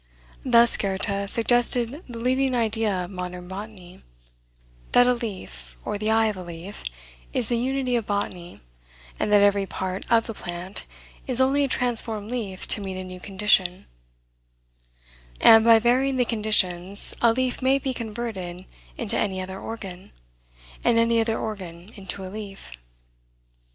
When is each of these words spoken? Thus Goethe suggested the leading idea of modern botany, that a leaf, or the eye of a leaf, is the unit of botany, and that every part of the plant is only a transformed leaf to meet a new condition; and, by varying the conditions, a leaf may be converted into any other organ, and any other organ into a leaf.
Thus 0.43 0.77
Goethe 0.77 1.29
suggested 1.29 2.03
the 2.09 2.17
leading 2.17 2.55
idea 2.55 3.03
of 3.05 3.11
modern 3.11 3.47
botany, 3.47 4.01
that 4.93 5.05
a 5.05 5.13
leaf, 5.13 5.77
or 5.85 5.99
the 5.99 6.09
eye 6.09 6.25
of 6.25 6.37
a 6.37 6.41
leaf, 6.41 6.83
is 7.33 7.49
the 7.49 7.55
unit 7.59 7.87
of 7.95 8.07
botany, 8.07 8.61
and 9.19 9.31
that 9.31 9.43
every 9.43 9.67
part 9.67 10.11
of 10.11 10.25
the 10.25 10.33
plant 10.33 10.87
is 11.27 11.39
only 11.39 11.63
a 11.63 11.67
transformed 11.67 12.31
leaf 12.31 12.67
to 12.69 12.81
meet 12.81 12.97
a 12.97 13.03
new 13.03 13.19
condition; 13.19 13.85
and, 15.39 15.63
by 15.63 15.77
varying 15.77 16.17
the 16.17 16.25
conditions, 16.25 17.15
a 17.21 17.31
leaf 17.31 17.61
may 17.61 17.77
be 17.77 17.93
converted 17.93 18.65
into 18.97 19.19
any 19.19 19.39
other 19.39 19.59
organ, 19.59 20.11
and 20.83 20.97
any 20.97 21.21
other 21.21 21.37
organ 21.37 21.89
into 21.95 22.25
a 22.25 22.29
leaf. 22.33 22.71